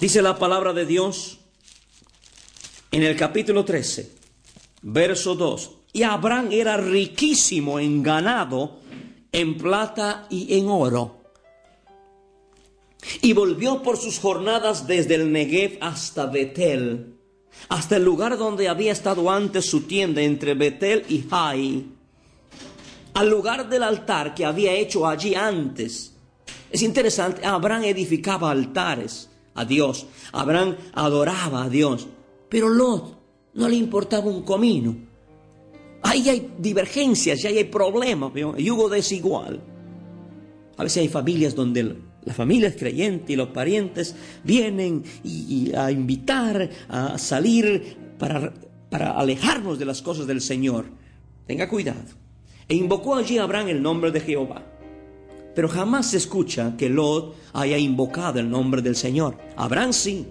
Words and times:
Dice 0.00 0.22
la 0.22 0.38
palabra 0.38 0.72
de 0.72 0.86
Dios 0.86 1.40
en 2.90 3.02
el 3.02 3.16
capítulo 3.16 3.66
13, 3.66 4.10
verso 4.80 5.34
2. 5.34 5.72
Y 5.92 6.04
Abraham 6.04 6.48
era 6.52 6.78
riquísimo 6.78 7.78
en 7.78 8.02
ganado, 8.02 8.78
en 9.30 9.58
plata 9.58 10.26
y 10.30 10.56
en 10.56 10.68
oro. 10.68 11.20
Y 13.20 13.34
volvió 13.34 13.82
por 13.82 13.98
sus 13.98 14.18
jornadas 14.18 14.86
desde 14.86 15.16
el 15.16 15.30
Negev 15.30 15.76
hasta 15.82 16.24
Betel, 16.24 17.16
hasta 17.68 17.96
el 17.96 18.02
lugar 18.02 18.38
donde 18.38 18.70
había 18.70 18.92
estado 18.92 19.30
antes 19.30 19.66
su 19.66 19.82
tienda 19.82 20.22
entre 20.22 20.54
Betel 20.54 21.04
y 21.10 21.26
Jai, 21.28 21.84
al 23.12 23.28
lugar 23.28 23.68
del 23.68 23.82
altar 23.82 24.34
que 24.34 24.46
había 24.46 24.72
hecho 24.72 25.06
allí 25.06 25.34
antes. 25.34 26.14
Es 26.70 26.80
interesante, 26.80 27.44
Abraham 27.44 27.84
edificaba 27.84 28.50
altares 28.50 29.30
Dios, 29.64 30.06
Abraham 30.32 30.76
adoraba 30.92 31.64
a 31.64 31.68
Dios, 31.68 32.08
pero 32.48 32.68
Lot 32.68 33.18
no 33.54 33.68
le 33.68 33.76
importaba 33.76 34.26
un 34.26 34.42
comino. 34.42 34.96
Ahí 36.02 36.28
hay 36.28 36.52
divergencias, 36.58 37.44
ahí 37.44 37.58
hay 37.58 37.64
problemas, 37.64 38.32
yugo 38.58 38.88
desigual. 38.88 39.60
A 40.76 40.82
veces 40.82 41.02
hay 41.02 41.08
familias 41.08 41.54
donde 41.54 41.96
la 42.24 42.32
familia 42.32 42.68
es 42.68 42.76
creyente 42.76 43.34
y 43.34 43.36
los 43.36 43.48
parientes 43.48 44.14
vienen 44.44 45.04
y, 45.22 45.68
y 45.68 45.74
a 45.74 45.90
invitar 45.90 46.70
a 46.88 47.18
salir 47.18 47.96
para, 48.18 48.52
para 48.88 49.12
alejarnos 49.12 49.78
de 49.78 49.84
las 49.84 50.00
cosas 50.00 50.26
del 50.26 50.40
Señor. 50.40 50.86
Tenga 51.46 51.68
cuidado. 51.68 52.20
E 52.68 52.74
invocó 52.76 53.16
allí 53.16 53.38
a 53.38 53.42
Abraham 53.42 53.68
el 53.68 53.82
nombre 53.82 54.10
de 54.10 54.20
Jehová. 54.20 54.69
Pero 55.54 55.68
jamás 55.68 56.10
se 56.10 56.16
escucha 56.16 56.74
que 56.76 56.88
Lot 56.88 57.34
haya 57.52 57.76
invocado 57.76 58.38
el 58.38 58.48
nombre 58.48 58.82
del 58.82 58.96
Señor. 58.96 59.36
Abraham 59.56 59.92
sí. 59.92 60.26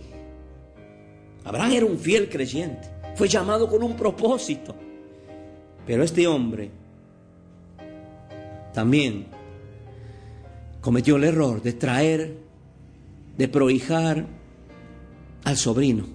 Abraham 1.43 1.71
era 1.71 1.85
un 1.85 1.97
fiel 1.97 2.29
creyente. 2.29 2.89
Fue 3.15 3.27
llamado 3.27 3.67
con 3.67 3.83
un 3.83 3.95
propósito. 3.95 4.75
Pero 5.85 6.03
este 6.03 6.27
hombre 6.27 6.71
también 8.73 9.27
cometió 10.81 11.17
el 11.17 11.23
error 11.25 11.61
de 11.61 11.73
traer, 11.73 12.37
de 13.37 13.47
prohijar 13.47 14.25
al 15.43 15.57
sobrino. 15.57 16.05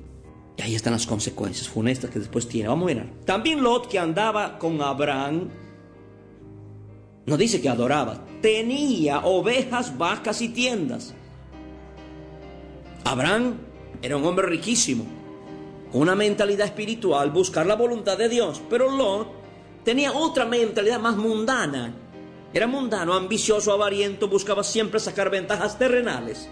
Y 0.57 0.63
ahí 0.63 0.75
están 0.75 0.93
las 0.93 1.07
consecuencias 1.07 1.69
funestas 1.69 2.11
que 2.11 2.21
después 2.21 2.49
tiene. 2.49 2.69
Vamos 2.69 2.85
a 2.85 2.95
mirar. 2.95 3.07
También 3.25 3.63
Lot 3.63 3.89
que 3.89 3.99
andaba 3.99 4.59
con 4.59 4.81
Abraham, 4.81 5.49
no 7.27 7.37
dice 7.37 7.61
que 7.61 7.69
adoraba, 7.69 8.25
tenía 8.43 9.21
ovejas, 9.21 9.97
vacas 9.97 10.43
y 10.43 10.51
tiendas. 10.51 11.15
Abraham 13.05 13.59
era 14.03 14.17
un 14.17 14.25
hombre 14.25 14.47
riquísimo, 14.47 15.07
con 15.91 16.03
una 16.03 16.15
mentalidad 16.15 16.67
espiritual, 16.67 17.31
buscar 17.31 17.67
la 17.67 17.77
voluntad 17.77 18.19
de 18.19 18.29
Dios. 18.29 18.61
Pero 18.69 18.91
Lot 18.91 19.29
tenía 19.85 20.13
otra 20.13 20.45
mentalidad 20.45 21.01
más 21.01 21.17
mundana. 21.17 21.95
Era 22.53 22.67
mundano, 22.67 23.15
ambicioso, 23.15 23.73
avariento, 23.73 24.29
buscaba 24.29 24.63
siempre 24.63 25.01
sacar 25.01 25.31
ventajas 25.31 25.79
terrenales. 25.79 26.49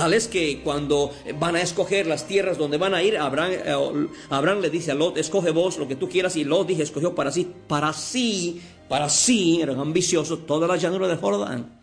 Tal 0.00 0.14
es 0.14 0.28
que 0.28 0.62
cuando 0.62 1.12
van 1.38 1.56
a 1.56 1.60
escoger 1.60 2.06
las 2.06 2.26
tierras 2.26 2.56
donde 2.56 2.78
van 2.78 2.94
a 2.94 3.02
ir, 3.02 3.18
Abraham, 3.18 3.52
eh, 3.52 4.08
Abraham 4.30 4.60
le 4.62 4.70
dice 4.70 4.92
a 4.92 4.94
Lot, 4.94 5.18
escoge 5.18 5.50
vos 5.50 5.76
lo 5.76 5.86
que 5.86 5.94
tú 5.94 6.08
quieras, 6.08 6.36
y 6.36 6.44
Lot 6.44 6.68
dije, 6.68 6.82
escogió 6.84 7.14
para 7.14 7.30
sí, 7.30 7.46
para 7.68 7.92
sí, 7.92 8.62
para 8.88 9.10
sí, 9.10 9.60
eran 9.60 9.78
ambiciosos, 9.78 10.46
toda 10.46 10.66
la 10.66 10.78
llanura 10.78 11.06
de 11.06 11.16
Jordán. 11.16 11.82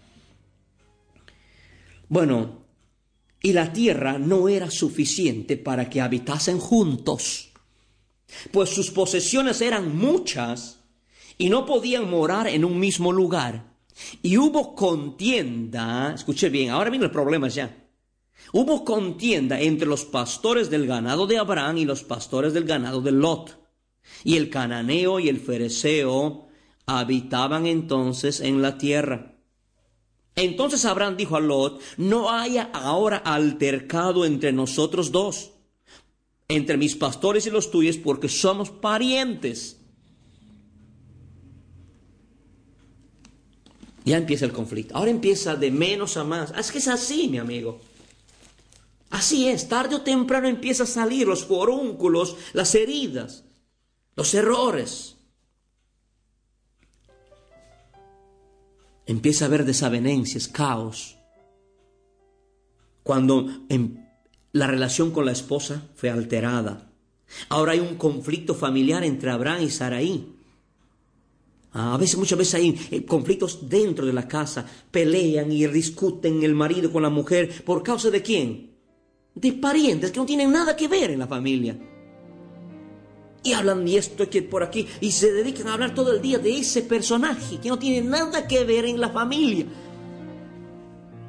Bueno, 2.10 2.66
y 3.40 3.54
la 3.54 3.72
tierra 3.72 4.18
no 4.18 4.50
era 4.50 4.72
suficiente 4.72 5.56
para 5.56 5.88
que 5.88 6.02
habitasen 6.02 6.58
juntos, 6.58 7.52
pues 8.52 8.72
sus 8.72 8.90
posesiones 8.90 9.62
eran 9.62 9.96
muchas 9.96 10.80
y 11.38 11.50
no 11.50 11.68
podían 11.68 12.10
morar 12.10 12.48
en 12.48 12.66
un 12.66 12.80
mismo 12.80 13.12
lugar. 13.12 13.76
Y 14.24 14.38
hubo 14.38 14.74
contienda, 14.74 16.14
escuche 16.16 16.50
bien, 16.50 16.72
ahora 16.72 16.90
viene 16.90 17.06
el 17.06 17.12
problema 17.12 17.48
ya. 17.48 17.84
Hubo 18.54 18.86
contienda 18.86 19.60
entre 19.60 19.88
los 19.88 20.06
pastores 20.06 20.70
del 20.70 20.88
ganado 20.88 21.28
de 21.28 21.38
Abraham 21.38 21.80
y 21.80 21.86
los 21.86 22.04
pastores 22.04 22.54
del 22.54 22.64
ganado 22.64 23.02
de 23.02 23.12
Lot. 23.12 23.58
Y 24.24 24.38
el 24.38 24.50
cananeo 24.50 25.20
y 25.20 25.30
el 25.30 25.40
fereceo 25.40 26.48
habitaban 26.86 27.68
entonces 27.68 28.40
en 28.40 28.62
la 28.62 28.78
tierra. 28.78 29.36
Entonces 30.36 30.86
Abraham 30.86 31.18
dijo 31.18 31.36
a 31.36 31.40
Lot, 31.40 31.82
no 31.98 32.30
haya 32.30 32.70
ahora 32.74 33.18
altercado 33.18 34.24
entre 34.24 34.54
nosotros 34.54 35.12
dos, 35.12 35.52
entre 36.48 36.78
mis 36.78 36.96
pastores 36.96 37.48
y 37.48 37.50
los 37.50 37.72
tuyos, 37.72 37.98
porque 37.98 38.30
somos 38.30 38.70
parientes. 38.70 39.82
Ya 44.06 44.16
empieza 44.16 44.46
el 44.46 44.54
conflicto. 44.54 44.96
Ahora 44.96 45.12
empieza 45.12 45.56
de 45.58 45.70
menos 45.70 46.16
a 46.16 46.24
más. 46.24 46.54
Es 46.58 46.72
que 46.72 46.78
es 46.78 46.88
así, 46.88 47.28
mi 47.28 47.40
amigo. 47.40 47.82
Así 49.10 49.48
es, 49.48 49.70
tarde 49.70 49.96
o 49.96 50.02
temprano 50.02 50.48
empieza 50.48 50.84
a 50.84 50.88
salir 50.88 51.28
los 51.28 51.46
forúnculos, 51.46 52.36
las 52.54 52.76
heridas, 52.76 53.46
los 54.16 54.34
errores. 54.34 55.16
Empieza 59.06 59.46
a 59.46 59.48
haber 59.48 59.64
desavenencias, 59.64 60.50
caos. 60.50 61.18
Cuando 63.04 63.48
la 64.52 64.68
relación 64.68 65.12
con 65.12 65.26
la 65.26 65.32
esposa 65.32 65.88
fue 65.96 66.10
alterada. 66.10 66.92
Ahora 67.48 67.72
hay 67.72 67.80
un 67.80 67.96
conflicto 67.96 68.54
familiar 68.54 69.06
entre 69.06 69.32
Abraham 69.32 69.64
y 69.64 69.70
Saraí. 69.70 70.34
A 71.72 71.96
veces, 71.98 72.18
muchas 72.18 72.38
veces 72.38 72.56
hay 72.56 73.02
conflictos 73.02 73.70
dentro 73.70 74.06
de 74.06 74.12
la 74.12 74.28
casa. 74.28 74.66
Pelean 74.92 75.52
y 75.52 75.66
discuten 75.68 76.44
el 76.44 76.56
marido 76.56 76.92
con 76.92 77.04
la 77.04 77.10
mujer. 77.10 77.64
¿Por 77.64 77.84
causa 77.84 78.10
de 78.10 78.22
quién? 78.22 78.67
De 79.40 79.54
parientes 79.54 80.12
que 80.12 80.20
no 80.20 80.26
tienen 80.26 80.52
nada 80.52 80.76
que 80.76 80.88
ver 80.88 81.12
en 81.12 81.20
la 81.20 81.28
familia. 81.28 81.78
Y 83.44 83.54
hablan 83.54 83.86
de 83.86 83.98
esto 83.98 84.28
que 84.28 84.42
por 84.42 84.64
aquí. 84.64 84.88
Y 85.00 85.12
se 85.12 85.32
dedican 85.32 85.68
a 85.68 85.74
hablar 85.74 85.94
todo 85.94 86.12
el 86.12 86.22
día 86.22 86.40
de 86.40 86.58
ese 86.58 86.82
personaje 86.82 87.60
que 87.60 87.70
no 87.70 87.78
tiene 87.78 88.08
nada 88.08 88.48
que 88.48 88.64
ver 88.64 88.86
en 88.86 89.00
la 89.00 89.10
familia. 89.10 89.66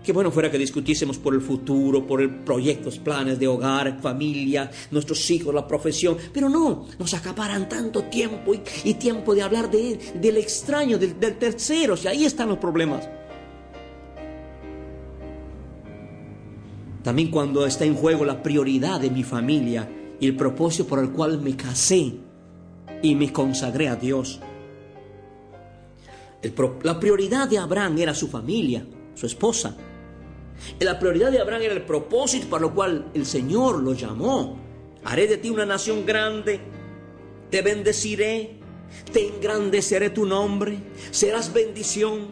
Qué 0.03 0.13
bueno 0.13 0.31
fuera 0.31 0.51
que 0.51 0.57
discutiésemos 0.57 1.19
por 1.19 1.35
el 1.35 1.43
futuro, 1.43 2.07
por 2.07 2.23
el 2.23 2.31
proyectos, 2.37 2.99
planes 2.99 3.39
de 3.39 3.47
hogar, 3.47 4.01
familia, 4.01 4.71
nuestros 4.91 5.31
hijos, 5.31 5.55
la 5.55 5.69
profesión. 5.69 6.17
Pero 6.33 6.49
no, 6.49 6.87
nos 6.99 7.13
acaparan 7.13 7.69
tanto 7.69 8.05
tiempo 8.05 8.55
y, 8.55 8.63
y 8.85 8.95
tiempo 8.95 9.35
de 9.35 9.43
hablar 9.43 9.71
de, 9.71 9.99
del 10.15 10.39
extraño, 10.39 10.97
del, 10.97 11.21
del 11.21 11.37
tercero. 11.37 11.95
Y 12.03 12.07
ahí 12.07 12.25
están 12.25 12.49
los 12.49 12.57
problemas. 12.57 13.07
También 17.09 17.31
cuando 17.31 17.65
está 17.65 17.87
en 17.87 17.95
juego 17.95 18.27
la 18.27 18.43
prioridad 18.43 19.01
de 19.01 19.09
mi 19.09 19.25
familia 19.25 19.89
y 20.21 20.27
el 20.27 20.37
propósito 20.37 20.87
por 20.87 20.99
el 20.99 21.11
cual 21.11 21.41
me 21.41 21.57
casé 21.57 22.13
y 23.01 23.15
me 23.15 23.33
consagré 23.33 23.89
a 23.89 23.97
Dios. 23.97 24.41
La 26.83 27.01
prioridad 27.01 27.49
de 27.49 27.57
Abraham 27.57 27.97
era 27.97 28.15
su 28.15 28.29
familia, 28.29 28.85
su 29.15 29.25
esposa. 29.25 29.75
La 30.81 30.99
prioridad 30.99 31.33
de 31.33 31.41
Abraham 31.41 31.63
era 31.63 31.73
el 31.73 31.87
propósito 31.87 32.47
para 32.51 32.61
lo 32.61 32.75
cual 32.75 33.07
el 33.15 33.25
Señor 33.25 33.83
lo 33.83 33.95
llamó. 33.95 34.59
Haré 35.03 35.27
de 35.29 35.39
ti 35.39 35.49
una 35.49 35.65
nación 35.65 36.05
grande, 36.05 36.61
te 37.49 37.63
bendeciré, 37.63 38.59
te 39.11 39.29
engrandeceré 39.29 40.11
tu 40.11 40.27
nombre, 40.27 40.79
serás 41.11 41.55
bendición. 41.55 42.27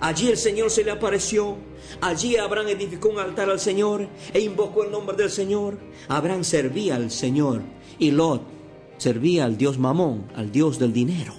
Allí 0.00 0.30
el 0.30 0.38
Señor 0.38 0.70
se 0.70 0.84
le 0.84 0.90
apareció. 0.90 1.68
Allí 2.00 2.36
Abraham 2.36 2.68
edificó 2.68 3.10
un 3.10 3.18
altar 3.18 3.50
al 3.50 3.60
Señor 3.60 4.08
e 4.32 4.40
invocó 4.40 4.84
el 4.84 4.90
nombre 4.90 5.16
del 5.16 5.30
Señor. 5.30 5.78
Abraham 6.08 6.44
servía 6.44 6.96
al 6.96 7.10
Señor 7.10 7.62
y 7.98 8.10
Lot 8.10 8.42
servía 8.96 9.44
al 9.44 9.58
Dios 9.58 9.78
Mamón, 9.78 10.30
al 10.34 10.50
Dios 10.50 10.78
del 10.78 10.92
dinero. 10.92 11.34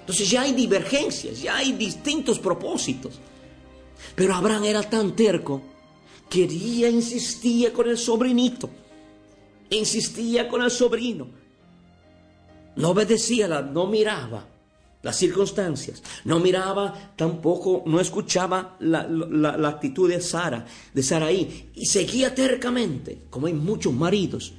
Entonces 0.00 0.30
ya 0.30 0.42
hay 0.42 0.52
divergencias, 0.52 1.42
ya 1.42 1.56
hay 1.56 1.72
distintos 1.72 2.38
propósitos. 2.38 3.20
Pero 4.14 4.34
Abraham 4.34 4.64
era 4.64 4.82
tan 4.82 5.14
terco, 5.14 5.60
quería, 6.30 6.88
insistía 6.88 7.72
con 7.72 7.88
el 7.88 7.98
sobrinito, 7.98 8.70
insistía 9.70 10.48
con 10.48 10.62
el 10.62 10.70
sobrino. 10.70 11.26
No 12.76 12.90
obedecía, 12.90 13.48
no 13.48 13.86
miraba 13.86 14.55
las 15.06 15.16
circunstancias, 15.16 16.02
no 16.24 16.40
miraba 16.40 17.12
tampoco, 17.14 17.84
no 17.86 18.00
escuchaba 18.00 18.76
la, 18.80 19.68
actitud 19.68 20.10
de 20.10 20.20
Sara, 20.20 20.66
de 20.92 21.00
Saraí, 21.00 21.70
y 21.76 21.86
seguía 21.86 22.34
tercamente, 22.34 23.16
como 23.30 23.46
hay 23.46 23.52
muchos 23.52 23.92
maridos. 23.92 24.52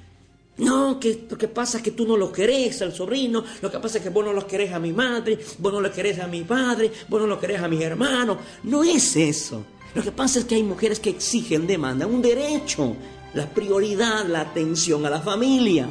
No, 0.60 1.02
que 1.02 1.28
lo 1.30 1.38
que 1.38 1.50
pasa 1.50 1.80
es 1.80 1.84
que 1.84 1.92
tú 1.92 2.08
no 2.08 2.16
lo 2.16 2.32
querés 2.32 2.82
al 2.82 2.94
sobrino, 2.94 3.44
lo 3.62 3.70
que 3.70 3.78
pasa 3.78 3.98
es 3.98 4.06
que 4.06 4.10
vos 4.10 4.24
no 4.24 4.32
lo 4.32 4.48
querés 4.48 4.72
a 4.72 4.80
mi 4.80 4.94
madre, 4.94 5.38
vos 5.60 5.74
no 5.74 5.82
lo 5.82 5.92
querés 5.92 6.18
a 6.20 6.28
mi 6.28 6.46
padre, 6.46 6.94
vos 7.10 7.20
no 7.20 7.28
lo 7.28 7.38
querés 7.38 7.62
a 7.62 7.68
mis 7.68 7.82
hermanos. 7.82 8.38
No 8.64 8.86
es 8.86 9.18
eso. 9.18 9.66
Lo 9.96 10.02
que 10.02 10.14
pasa 10.14 10.40
es 10.40 10.46
que 10.46 10.56
hay 10.56 10.64
mujeres 10.64 11.02
que 11.02 11.10
exigen, 11.10 11.68
demandan 11.68 12.10
un 12.10 12.22
derecho, 12.22 12.96
la 13.34 13.50
prioridad, 13.50 14.26
la 14.26 14.40
atención 14.40 15.06
a 15.06 15.10
la 15.10 15.20
familia. 15.20 15.90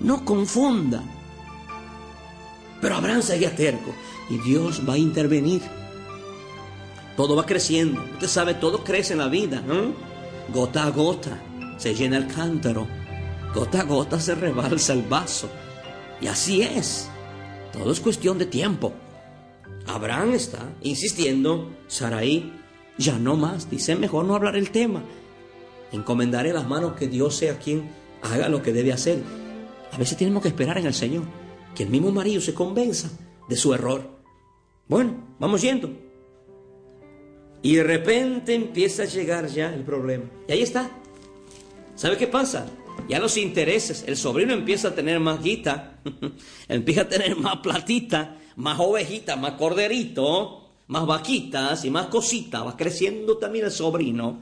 No 0.00 0.22
confunda. 0.22 1.02
Pero 2.84 2.96
Abraham 2.96 3.22
seguía 3.22 3.56
terco 3.56 3.94
y 4.28 4.36
Dios 4.36 4.82
va 4.86 4.92
a 4.92 4.98
intervenir. 4.98 5.62
Todo 7.16 7.34
va 7.34 7.46
creciendo. 7.46 7.98
Usted 8.12 8.26
sabe, 8.26 8.52
todo 8.52 8.84
crece 8.84 9.14
en 9.14 9.20
la 9.20 9.28
vida. 9.28 9.62
Gota 10.52 10.84
a 10.84 10.90
gota 10.90 11.42
se 11.78 11.94
llena 11.94 12.18
el 12.18 12.26
cántaro. 12.26 12.86
Gota 13.54 13.80
a 13.80 13.84
gota 13.84 14.20
se 14.20 14.34
rebalsa 14.34 14.92
el 14.92 15.00
vaso. 15.00 15.48
Y 16.20 16.26
así 16.26 16.60
es. 16.60 17.08
Todo 17.72 17.90
es 17.90 18.00
cuestión 18.00 18.36
de 18.36 18.44
tiempo. 18.44 18.92
Abraham 19.86 20.34
está 20.34 20.58
insistiendo. 20.82 21.70
Saraí 21.88 22.52
ya 22.98 23.18
no 23.18 23.34
más. 23.34 23.70
Dice, 23.70 23.96
mejor 23.96 24.26
no 24.26 24.34
hablar 24.34 24.56
el 24.56 24.70
tema. 24.70 25.02
Encomendaré 25.90 26.52
las 26.52 26.68
manos 26.68 26.96
que 26.96 27.08
Dios 27.08 27.34
sea 27.34 27.58
quien 27.58 27.90
haga 28.20 28.50
lo 28.50 28.62
que 28.62 28.74
debe 28.74 28.92
hacer. 28.92 29.22
A 29.90 29.96
veces 29.96 30.18
tenemos 30.18 30.42
que 30.42 30.48
esperar 30.48 30.76
en 30.76 30.84
el 30.84 30.92
Señor. 30.92 31.43
Que 31.74 31.84
el 31.84 31.90
mismo 31.90 32.10
marido 32.12 32.40
se 32.40 32.54
convenza 32.54 33.10
de 33.48 33.56
su 33.56 33.74
error. 33.74 34.08
Bueno, 34.88 35.36
vamos 35.38 35.62
yendo. 35.62 35.90
Y 37.62 37.76
de 37.76 37.82
repente 37.82 38.54
empieza 38.54 39.04
a 39.04 39.06
llegar 39.06 39.48
ya 39.48 39.74
el 39.74 39.84
problema. 39.84 40.24
Y 40.48 40.52
ahí 40.52 40.62
está. 40.62 40.90
¿Sabe 41.94 42.16
qué 42.16 42.26
pasa? 42.26 42.66
Ya 43.08 43.18
los 43.18 43.36
intereses, 43.36 44.04
el 44.06 44.16
sobrino 44.16 44.52
empieza 44.52 44.88
a 44.88 44.94
tener 44.94 45.20
más 45.20 45.42
guita, 45.42 46.00
empieza 46.68 47.02
a 47.02 47.08
tener 47.08 47.36
más 47.36 47.58
platita, 47.58 48.38
más 48.56 48.78
ovejita, 48.80 49.36
más 49.36 49.52
corderito, 49.52 50.70
más 50.86 51.06
vaquitas 51.06 51.84
y 51.84 51.90
más 51.90 52.06
cositas, 52.06 52.66
va 52.66 52.76
creciendo 52.76 53.36
también 53.38 53.66
el 53.66 53.70
sobrino. 53.70 54.40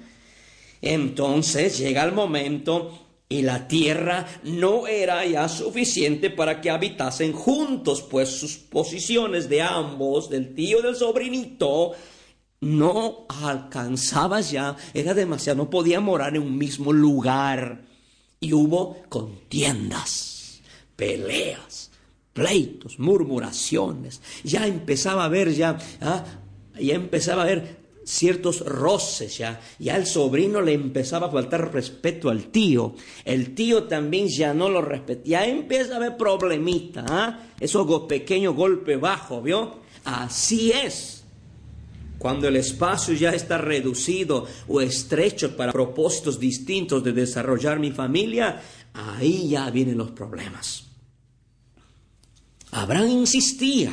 Entonces 0.81 1.79
llega 1.79 2.05
el 2.05 2.13
momento 2.13 2.93
y 3.33 3.41
la 3.41 3.67
tierra 3.67 4.27
no 4.43 4.87
era 4.87 5.25
ya 5.25 5.49
suficiente 5.49 6.29
para 6.29 6.61
que 6.61 6.69
habitasen 6.69 7.33
juntos, 7.33 8.03
pues 8.03 8.29
sus 8.29 8.59
posiciones 8.59 9.49
de 9.49 9.63
ambos, 9.63 10.29
del 10.29 10.55
tío 10.55 10.81
y 10.81 10.83
del 10.83 10.95
sobrinito, 10.95 11.93
no 12.61 13.25
alcanzaba 13.29 14.43
ya, 14.43 14.77
era 14.93 15.15
demasiado, 15.15 15.65
no 15.65 15.71
podían 15.71 16.05
morar 16.05 16.37
en 16.37 16.43
un 16.43 16.59
mismo 16.59 16.93
lugar 16.93 17.87
y 18.39 18.53
hubo 18.53 19.03
contiendas, 19.09 20.61
peleas, 20.95 21.91
pleitos, 22.35 22.99
murmuraciones. 22.99 24.21
Ya 24.45 24.67
empezaba 24.67 25.25
a 25.25 25.29
ver 25.29 25.55
ya, 25.55 25.79
ah, 26.03 26.23
ya 26.79 26.95
empezaba 26.95 27.45
a 27.45 27.47
ver 27.47 27.82
ciertos 28.05 28.61
roces 28.65 29.39
ya. 29.39 29.61
Ya 29.79 29.97
el 29.97 30.07
sobrino 30.07 30.61
le 30.61 30.73
empezaba 30.73 31.29
a 31.29 31.31
faltar 31.31 31.73
respeto 31.73 32.31
al 32.31 32.47
tío. 32.47 32.95
El 33.25 33.55
tío 33.55 33.85
también 33.85 34.29
ya 34.29 34.55
no 34.55 34.69
lo 34.69 34.83
respetaba. 34.83 35.27
Ya 35.27 35.47
empieza 35.47 35.95
a 35.95 35.97
haber 35.97 36.17
problemita, 36.17 37.05
¿ah? 37.09 37.41
Esos 37.61 37.87
pequeños 38.05 38.55
golpes 38.55 39.01
bajos, 39.01 39.43
¿vio? 39.43 39.81
Así 40.05 40.73
es. 40.73 41.25
Cuando 42.19 42.47
el 42.47 42.57
espacio 42.57 43.15
ya 43.15 43.31
está 43.31 43.59
reducido 43.59 44.47
o 44.69 44.81
estrecho 44.81 45.57
para 45.57 45.73
propósitos 45.73 46.39
distintos 46.39 47.03
de 47.03 47.13
desarrollar 47.13 47.81
mi 47.81 47.91
familia, 47.91 48.63
ahí 48.95 49.49
ya 49.49 49.69
vienen 49.71 49.99
los 49.99 50.13
problemas. 50.13 50.85
Abraham 52.71 53.09
insistía 53.09 53.93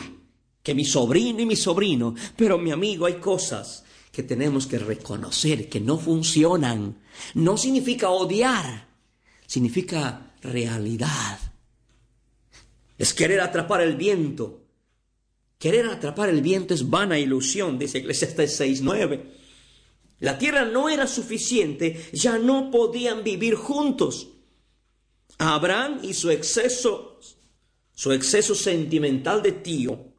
que 0.61 0.75
mi 0.75 0.85
sobrino 0.85 1.41
y 1.41 1.45
mi 1.45 1.55
sobrino, 1.55 2.13
pero 2.35 2.57
mi 2.59 2.71
amigo, 2.71 3.07
hay 3.07 3.15
cosas 3.15 3.83
que 4.11 4.23
tenemos 4.23 4.67
que 4.67 4.79
reconocer 4.79 5.69
que 5.69 5.79
no 5.79 5.97
funcionan. 5.97 6.97
No 7.33 7.57
significa 7.57 8.09
odiar, 8.09 8.87
significa 9.45 10.33
realidad. 10.41 11.39
Es 12.97 13.13
querer 13.13 13.41
atrapar 13.41 13.81
el 13.81 13.95
viento 13.95 14.59
Querer 15.59 15.87
atrapar 15.87 16.29
el 16.29 16.41
viento 16.41 16.73
es 16.73 16.89
vana 16.89 17.19
ilusión, 17.19 17.77
dice 17.77 17.97
Eclesiastes 17.97 18.61
6.9. 18.61 19.23
La 20.21 20.37
tierra 20.37 20.63
no 20.63 20.87
era 20.89 21.05
suficiente, 21.05 22.09
ya 22.13 22.37
no 22.37 22.71
podían 22.71 23.25
vivir 23.25 23.55
juntos. 23.55 24.29
Abraham 25.37 25.99
y 26.01 26.13
su 26.13 26.29
exceso, 26.29 27.19
su 27.93 28.13
exceso 28.13 28.55
sentimental 28.55 29.41
de 29.41 29.51
tío, 29.51 30.13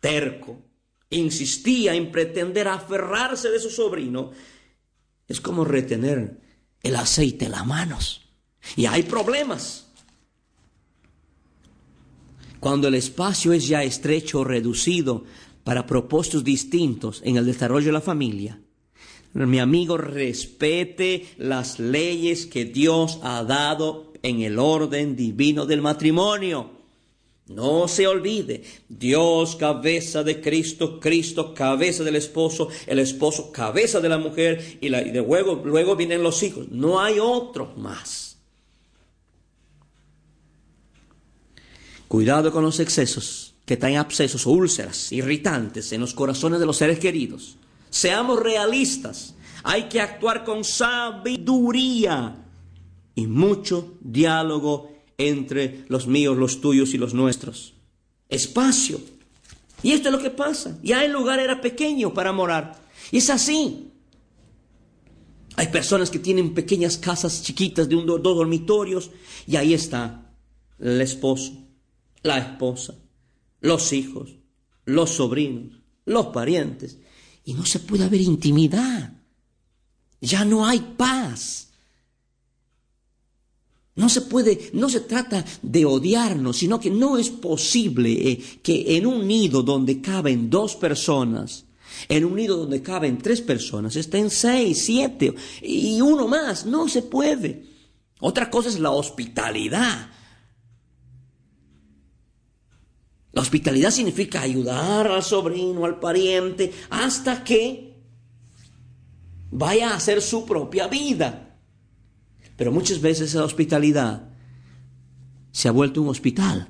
terco, 0.00 0.62
insistía 1.16 1.94
en 1.94 2.10
pretender 2.10 2.68
aferrarse 2.68 3.50
de 3.50 3.60
su 3.60 3.70
sobrino. 3.70 4.32
Es 5.28 5.40
como 5.40 5.64
retener 5.64 6.40
el 6.82 6.96
aceite 6.96 7.46
en 7.46 7.52
las 7.52 7.66
manos. 7.66 8.22
Y 8.76 8.86
hay 8.86 9.02
problemas. 9.02 9.88
Cuando 12.60 12.88
el 12.88 12.94
espacio 12.94 13.52
es 13.52 13.66
ya 13.66 13.82
estrecho 13.82 14.40
o 14.40 14.44
reducido 14.44 15.24
para 15.64 15.86
propósitos 15.86 16.44
distintos 16.44 17.20
en 17.24 17.36
el 17.36 17.46
desarrollo 17.46 17.86
de 17.86 17.92
la 17.92 18.00
familia, 18.00 18.60
mi 19.34 19.58
amigo 19.58 19.96
respete 19.96 21.26
las 21.38 21.78
leyes 21.78 22.46
que 22.46 22.64
Dios 22.64 23.18
ha 23.22 23.42
dado 23.44 24.12
en 24.22 24.42
el 24.42 24.58
orden 24.58 25.16
divino 25.16 25.66
del 25.66 25.80
matrimonio. 25.80 26.81
No 27.48 27.88
se 27.88 28.06
olvide, 28.06 28.62
Dios 28.88 29.56
cabeza 29.56 30.22
de 30.22 30.40
Cristo, 30.40 31.00
Cristo 31.00 31.52
cabeza 31.52 32.04
del 32.04 32.16
esposo, 32.16 32.68
el 32.86 33.00
esposo 33.00 33.50
cabeza 33.50 34.00
de 34.00 34.08
la 34.08 34.18
mujer 34.18 34.78
y, 34.80 34.88
luego, 34.88 35.60
luego 35.64 35.96
vienen 35.96 36.22
los 36.22 36.42
hijos. 36.42 36.68
No 36.70 37.00
hay 37.00 37.18
otro 37.18 37.74
más. 37.76 38.38
Cuidado 42.06 42.52
con 42.52 42.62
los 42.62 42.78
excesos 42.78 43.54
que 43.64 43.76
traen 43.76 43.96
abscesos 43.96 44.46
úlceras 44.46 45.10
irritantes 45.12 45.92
en 45.92 46.00
los 46.00 46.14
corazones 46.14 46.60
de 46.60 46.66
los 46.66 46.76
seres 46.76 46.98
queridos. 46.98 47.56
Seamos 47.90 48.40
realistas. 48.40 49.34
Hay 49.64 49.84
que 49.84 50.00
actuar 50.00 50.44
con 50.44 50.62
sabiduría 50.62 52.36
y 53.14 53.26
mucho 53.26 53.94
diálogo 54.00 54.91
entre 55.28 55.84
los 55.88 56.06
míos, 56.06 56.36
los 56.36 56.60
tuyos 56.60 56.94
y 56.94 56.98
los 56.98 57.14
nuestros. 57.14 57.74
Espacio. 58.28 59.00
Y 59.82 59.92
esto 59.92 60.08
es 60.08 60.14
lo 60.14 60.22
que 60.22 60.30
pasa. 60.30 60.78
Ya 60.82 61.04
el 61.04 61.12
lugar 61.12 61.40
era 61.40 61.60
pequeño 61.60 62.14
para 62.14 62.32
morar. 62.32 62.80
Y 63.10 63.18
es 63.18 63.30
así. 63.30 63.88
Hay 65.56 65.68
personas 65.68 66.10
que 66.10 66.18
tienen 66.18 66.54
pequeñas 66.54 66.96
casas 66.96 67.42
chiquitas 67.42 67.88
de 67.88 67.96
un, 67.96 68.06
dos 68.06 68.22
dormitorios 68.22 69.10
y 69.46 69.56
ahí 69.56 69.74
está 69.74 70.34
el 70.78 71.00
esposo, 71.00 71.52
la 72.22 72.38
esposa, 72.38 72.94
los 73.60 73.92
hijos, 73.92 74.36
los 74.84 75.10
sobrinos, 75.10 75.80
los 76.04 76.26
parientes. 76.26 76.98
Y 77.44 77.54
no 77.54 77.66
se 77.66 77.80
puede 77.80 78.04
haber 78.04 78.20
intimidad. 78.20 79.12
Ya 80.20 80.44
no 80.44 80.64
hay 80.64 80.80
paz. 80.96 81.71
No 83.94 84.08
se 84.08 84.22
puede, 84.22 84.70
no 84.72 84.88
se 84.88 85.00
trata 85.00 85.44
de 85.60 85.84
odiarnos, 85.84 86.56
sino 86.56 86.80
que 86.80 86.90
no 86.90 87.18
es 87.18 87.28
posible 87.28 88.10
eh, 88.10 88.42
que 88.62 88.96
en 88.96 89.06
un 89.06 89.26
nido 89.26 89.62
donde 89.62 90.00
caben 90.00 90.48
dos 90.48 90.76
personas, 90.76 91.66
en 92.08 92.24
un 92.24 92.36
nido 92.36 92.56
donde 92.56 92.82
caben 92.82 93.18
tres 93.18 93.42
personas, 93.42 93.96
estén 93.96 94.30
seis, 94.30 94.84
siete 94.86 95.34
y 95.60 96.00
uno 96.00 96.26
más. 96.26 96.64
No 96.64 96.88
se 96.88 97.02
puede. 97.02 97.66
Otra 98.20 98.50
cosa 98.50 98.70
es 98.70 98.78
la 98.78 98.92
hospitalidad. 98.92 100.10
La 103.32 103.42
hospitalidad 103.42 103.90
significa 103.90 104.40
ayudar 104.40 105.06
al 105.06 105.22
sobrino, 105.22 105.84
al 105.84 105.98
pariente, 105.98 106.72
hasta 106.88 107.44
que 107.44 107.94
vaya 109.50 109.90
a 109.90 109.96
hacer 109.96 110.22
su 110.22 110.46
propia 110.46 110.86
vida. 110.86 111.51
Pero 112.56 112.72
muchas 112.72 113.00
veces 113.00 113.34
la 113.34 113.44
hospitalidad 113.44 114.28
se 115.52 115.68
ha 115.68 115.72
vuelto 115.72 116.02
un 116.02 116.08
hospital 116.08 116.68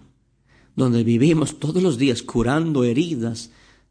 donde 0.75 1.05
vivimos 1.05 1.59
todos 1.59 1.83
los 1.83 1.99
días 1.99 2.23
curando 2.23 2.85
heridas 2.85 3.51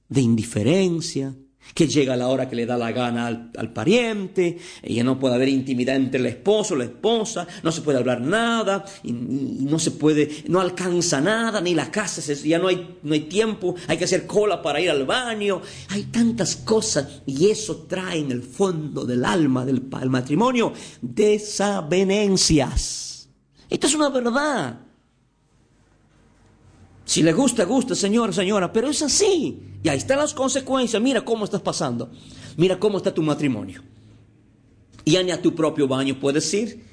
de 0.10 0.22
indiferencia, 0.22 1.36
que 1.74 1.88
llega 1.88 2.16
la 2.16 2.28
hora 2.28 2.50
que 2.50 2.56
le 2.56 2.66
da 2.66 2.78
la 2.78 2.92
gana 2.92 3.28
al, 3.28 3.74
pariente, 3.74 4.58
y 4.84 5.02
no 5.04 5.20
puede 5.20 5.36
haber 5.36 5.50
intimidad 5.50 5.96
entre 5.96 6.20
el 6.20 6.26
esposo, 6.26 6.76
la 6.76 6.86
esposa, 6.86 7.48
no 7.64 7.72
se 7.72 7.82
puede 7.82 7.98
hablar 7.98 8.22
nada, 8.22 8.86
y, 9.04 9.12
no 9.14 9.80
se 9.80 9.92
puede, 9.92 10.44
no 10.48 10.60
alcanza 10.60 11.22
nada, 11.22 11.62
ni 11.62 11.74
la 11.74 11.90
casa, 11.90 12.22
ya 12.34 12.60
no 12.60 12.68
hay, 12.68 12.98
no 13.04 13.14
hay 13.14 13.22
tiempo, 13.22 13.76
hay 13.88 13.98
que 13.98 14.04
hacer 14.06 14.28
cola 14.28 14.62
para 14.62 14.82
ir 14.82 14.90
al 14.90 15.06
baño, 15.06 15.62
hay 15.90 16.04
tantas 16.04 16.58
cosas, 16.58 17.22
y 17.26 17.50
eso 17.50 17.86
trae 17.88 18.20
en 18.20 18.32
el 18.32 18.44
fondo 18.44 19.06
del 19.06 19.24
alma 19.26 19.66
del, 19.66 19.90
del 19.90 20.10
matrimonio 20.10 20.74
desavenencias. 21.02 23.30
Esto 23.70 23.88
es 23.88 23.96
una 23.96 24.10
verdad. 24.10 24.91
Si 27.12 27.22
le 27.22 27.34
gusta, 27.34 27.66
gusta, 27.66 27.94
señor, 27.94 28.34
señora, 28.34 28.72
pero 28.72 28.88
es 28.88 29.02
así. 29.02 29.60
Y 29.84 29.90
ahí 29.90 29.98
están 29.98 30.20
las 30.20 30.34
consecuencias. 30.34 31.02
Mira 31.02 31.26
cómo 31.26 31.44
estás 31.44 31.60
pasando. 31.60 32.10
Mira 32.56 32.80
cómo 32.80 33.00
está 33.00 33.14
tu 33.14 33.22
matrimonio. 33.22 33.82
Y 35.04 35.12
ya 35.12 35.22
ni 35.22 35.32
a 35.32 35.42
tu 35.42 35.54
propio 35.54 35.90
baño 35.90 36.18
puedes 36.22 36.54
ir. 36.54 36.86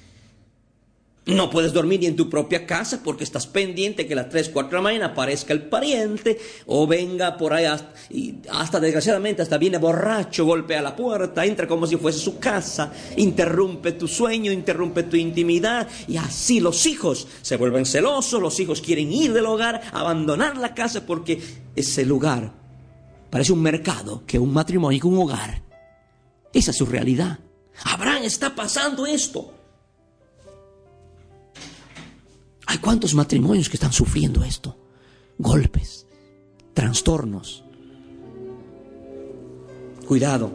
No 1.28 1.50
puedes 1.50 1.74
dormir 1.74 2.00
ni 2.00 2.06
en 2.06 2.16
tu 2.16 2.30
propia 2.30 2.64
casa 2.64 3.02
porque 3.04 3.22
estás 3.22 3.46
pendiente 3.46 4.06
que 4.06 4.14
las 4.14 4.30
3, 4.30 4.48
4 4.48 4.70
de 4.70 4.76
la 4.76 4.82
mañana 4.82 5.06
aparezca 5.08 5.52
el 5.52 5.68
pariente 5.68 6.40
o 6.64 6.86
venga 6.86 7.36
por 7.36 7.52
ahí 7.52 7.66
hasta, 7.66 7.92
y 8.08 8.36
hasta 8.50 8.80
desgraciadamente 8.80 9.42
hasta 9.42 9.58
viene 9.58 9.76
borracho, 9.76 10.46
golpea 10.46 10.80
la 10.80 10.96
puerta, 10.96 11.44
entra 11.44 11.68
como 11.68 11.86
si 11.86 11.96
fuese 11.96 12.18
su 12.18 12.38
casa, 12.38 12.94
interrumpe 13.18 13.92
tu 13.92 14.08
sueño, 14.08 14.50
interrumpe 14.50 15.02
tu 15.02 15.16
intimidad 15.16 15.86
y 16.06 16.16
así 16.16 16.60
los 16.60 16.86
hijos 16.86 17.28
se 17.42 17.58
vuelven 17.58 17.84
celosos, 17.84 18.40
los 18.40 18.58
hijos 18.58 18.80
quieren 18.80 19.12
ir 19.12 19.34
del 19.34 19.44
hogar, 19.44 19.82
abandonar 19.92 20.56
la 20.56 20.72
casa 20.72 21.04
porque 21.04 21.42
ese 21.76 22.06
lugar 22.06 22.54
parece 23.28 23.52
un 23.52 23.60
mercado 23.60 24.22
que 24.26 24.38
un 24.38 24.54
matrimonio, 24.54 24.98
que 24.98 25.06
un 25.06 25.18
hogar. 25.18 25.62
Esa 26.54 26.70
es 26.70 26.76
su 26.78 26.86
realidad. 26.86 27.38
Abraham 27.84 28.22
está 28.22 28.54
pasando 28.54 29.04
esto. 29.04 29.57
Hay 32.70 32.76
cuántos 32.78 33.14
matrimonios 33.14 33.70
que 33.70 33.78
están 33.78 33.94
sufriendo 33.94 34.44
esto. 34.44 34.76
Golpes, 35.38 36.06
trastornos. 36.74 37.64
Cuidado. 40.06 40.54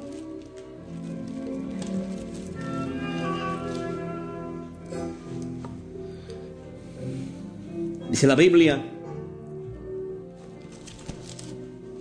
Dice 8.12 8.27
la 8.27 8.36
Biblia, 8.36 8.79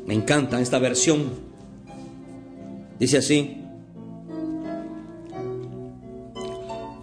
me 0.06 0.12
encanta 0.12 0.60
esta 0.60 0.78
versión, 0.78 1.30
dice 2.98 3.16
así, 3.16 3.61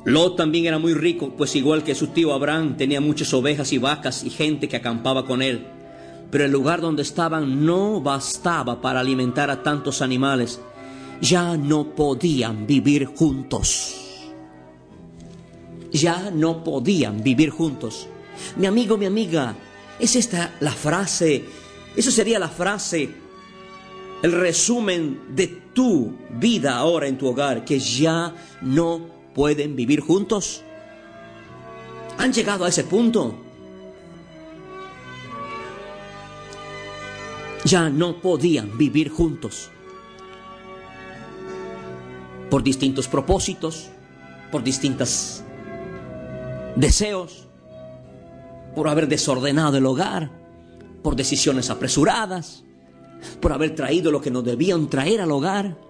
Lot 0.10 0.36
también 0.36 0.66
era 0.66 0.80
muy 0.80 0.96
rico, 0.96 1.36
pues 1.38 1.56
igual 1.56 1.84
que 1.84 1.94
su 1.94 2.08
tío 2.08 2.34
Abraham 2.34 2.78
tenía 2.78 3.00
muchas 3.00 3.32
ovejas 3.32 3.72
y 3.74 3.78
vacas 3.78 4.24
y 4.24 4.32
gente 4.32 4.68
que 4.68 4.78
acampaba 4.78 5.24
con 5.26 5.44
él. 5.44 5.68
Pero 6.32 6.46
el 6.46 6.52
lugar 6.52 6.82
donde 6.82 7.04
estaban 7.04 7.64
no 7.64 8.02
bastaba 8.02 8.82
para 8.82 9.02
alimentar 9.02 9.52
a 9.52 9.62
tantos 9.62 10.02
animales. 10.02 10.60
Ya 11.22 11.56
no 11.58 11.94
podían 11.94 12.66
vivir 12.66 13.06
juntos. 13.06 13.96
Ya 15.92 16.32
no 16.32 16.64
podían 16.64 17.22
vivir 17.22 17.52
juntos. 17.52 18.08
Mi 18.58 18.66
amigo, 18.66 18.98
mi 18.98 19.06
amiga, 19.06 19.56
es 20.00 20.16
esta 20.16 20.56
la 20.60 20.72
frase, 20.72 21.46
eso 21.96 22.10
sería 22.10 22.40
la 22.40 22.50
frase, 22.50 23.10
el 24.24 24.32
resumen 24.32 25.36
de 25.36 25.48
tu 25.74 26.14
vida 26.40 26.78
ahora 26.78 27.08
en 27.08 27.18
tu 27.18 27.28
hogar, 27.28 27.64
que 27.64 27.80
ya 27.80 28.34
no 28.62 29.19
pueden 29.40 29.74
vivir 29.74 30.02
juntos? 30.02 30.64
¿Han 32.18 32.34
llegado 32.34 32.66
a 32.66 32.68
ese 32.68 32.84
punto? 32.84 33.36
Ya 37.64 37.90
no 37.90 38.20
podían 38.20 38.78
vivir 38.78 39.08
juntos 39.08 39.70
por 42.50 42.64
distintos 42.64 43.08
propósitos, 43.08 43.88
por 44.52 44.62
distintos 44.62 45.42
deseos, 46.76 47.48
por 48.76 48.90
haber 48.90 49.08
desordenado 49.08 49.78
el 49.78 49.86
hogar, 49.86 50.32
por 51.02 51.16
decisiones 51.16 51.70
apresuradas, 51.70 52.66
por 53.40 53.54
haber 53.54 53.74
traído 53.74 54.12
lo 54.12 54.20
que 54.20 54.32
no 54.32 54.42
debían 54.42 54.90
traer 54.90 55.22
al 55.22 55.32
hogar 55.32 55.89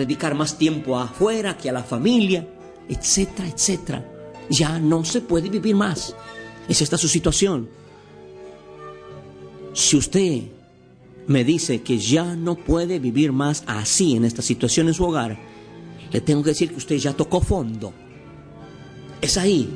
dedicar 0.00 0.34
más 0.34 0.56
tiempo 0.56 0.98
afuera 0.98 1.56
que 1.56 1.68
a 1.68 1.72
la 1.72 1.84
familia, 1.84 2.48
etcétera, 2.88 3.48
etcétera. 3.48 4.08
Ya 4.48 4.78
no 4.78 5.04
se 5.04 5.20
puede 5.20 5.48
vivir 5.48 5.76
más. 5.76 6.16
Es 6.68 6.80
esta 6.80 6.96
su 6.98 7.06
situación. 7.06 7.68
Si 9.72 9.96
usted 9.96 10.42
me 11.26 11.44
dice 11.44 11.82
que 11.82 11.98
ya 11.98 12.34
no 12.34 12.56
puede 12.56 12.98
vivir 12.98 13.30
más 13.30 13.62
así 13.66 14.16
en 14.16 14.24
esta 14.24 14.42
situación 14.42 14.88
en 14.88 14.94
su 14.94 15.04
hogar, 15.04 15.38
le 16.10 16.20
tengo 16.20 16.42
que 16.42 16.50
decir 16.50 16.70
que 16.70 16.76
usted 16.76 16.96
ya 16.96 17.12
tocó 17.12 17.40
fondo. 17.40 17.92
Es 19.20 19.36
ahí 19.36 19.68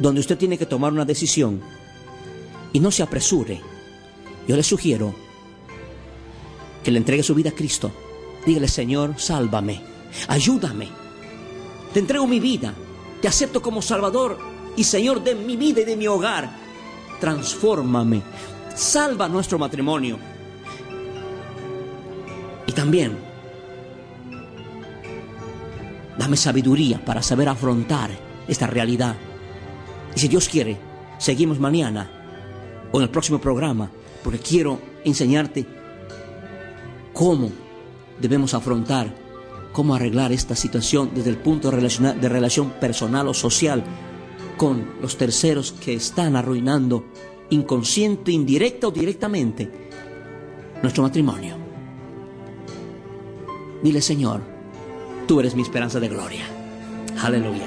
donde 0.00 0.20
usted 0.20 0.36
tiene 0.36 0.58
que 0.58 0.66
tomar 0.66 0.92
una 0.92 1.04
decisión 1.04 1.60
y 2.72 2.80
no 2.80 2.90
se 2.90 3.02
apresure. 3.02 3.60
Yo 4.46 4.56
le 4.56 4.62
sugiero 4.62 5.14
que 6.82 6.90
le 6.90 6.98
entregue 6.98 7.22
su 7.22 7.34
vida 7.34 7.50
a 7.50 7.54
Cristo 7.54 7.92
Dígale, 8.44 8.68
Señor, 8.68 9.14
sálvame, 9.18 9.82
ayúdame. 10.28 10.88
Te 11.92 12.00
entrego 12.00 12.26
mi 12.26 12.40
vida, 12.40 12.74
te 13.20 13.28
acepto 13.28 13.60
como 13.60 13.82
Salvador 13.82 14.38
y 14.76 14.84
Señor 14.84 15.22
de 15.22 15.34
mi 15.34 15.56
vida 15.56 15.80
y 15.80 15.84
de 15.84 15.96
mi 15.96 16.06
hogar. 16.06 16.50
Transfórmame, 17.20 18.22
salva 18.74 19.28
nuestro 19.28 19.58
matrimonio. 19.58 20.18
Y 22.66 22.72
también, 22.72 23.18
dame 26.16 26.36
sabiduría 26.36 27.04
para 27.04 27.22
saber 27.22 27.48
afrontar 27.48 28.10
esta 28.48 28.66
realidad. 28.66 29.16
Y 30.14 30.20
si 30.20 30.28
Dios 30.28 30.48
quiere, 30.48 30.78
seguimos 31.18 31.58
mañana 31.58 32.10
o 32.92 32.98
en 32.98 33.02
el 33.02 33.10
próximo 33.10 33.40
programa, 33.40 33.90
porque 34.24 34.38
quiero 34.38 34.80
enseñarte 35.04 35.66
cómo 37.12 37.50
debemos 38.20 38.54
afrontar 38.54 39.14
cómo 39.72 39.94
arreglar 39.94 40.32
esta 40.32 40.56
situación 40.56 41.10
desde 41.14 41.30
el 41.30 41.36
punto 41.38 41.70
de, 41.70 41.80
de 41.80 42.28
relación 42.28 42.70
personal 42.70 43.28
o 43.28 43.34
social 43.34 43.84
con 44.56 44.94
los 45.00 45.16
terceros 45.16 45.72
que 45.72 45.94
están 45.94 46.36
arruinando 46.36 47.06
inconsciente, 47.50 48.30
indirecta 48.32 48.88
o 48.88 48.90
directamente 48.90 49.70
nuestro 50.82 51.02
matrimonio. 51.02 51.56
Dile, 53.82 54.02
Señor, 54.02 54.42
tú 55.26 55.40
eres 55.40 55.54
mi 55.54 55.62
esperanza 55.62 55.98
de 56.00 56.08
gloria. 56.08 56.44
Aleluya. 57.22 57.66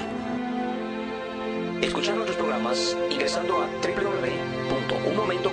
Escuchando 1.82 2.24
nuestros 2.24 2.38
programas 2.38 2.96
ingresando 3.10 3.62
a 3.62 3.68
www.unmomentocondios.com. 3.68 5.53